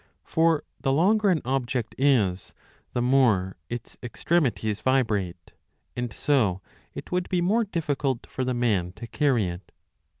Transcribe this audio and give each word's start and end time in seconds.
For 0.23 0.63
the 0.79 0.91
longer 0.91 1.29
an 1.29 1.41
object 1.45 1.93
is, 1.95 2.55
the 2.93 3.03
more 3.03 3.55
its 3.69 3.97
extremities 4.01 4.81
vibrate, 4.81 5.51
and 5.95 6.11
so 6.11 6.59
it 6.95 7.11
would 7.11 7.29
be 7.29 7.39
more 7.39 7.65
difficult 7.65 8.25
for 8.25 8.43
the 8.43 8.55
man 8.55 8.93
to 8.93 9.05
carry 9.05 9.45
it. 9.45 9.71